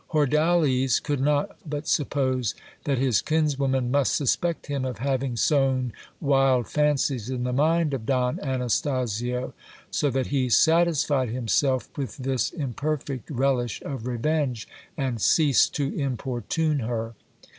[0.13, 2.55] Hordales could not but suppose
[2.85, 8.07] that his kinswoman must suspect him of having sown wild fancies in the mind of
[8.07, 9.53] Don Anastasio;
[9.91, 14.67] so that he satisfied himself with this imperfect relish of revenge,
[14.97, 17.13] and ceased to importune her.